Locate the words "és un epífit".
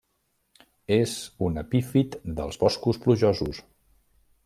0.95-2.17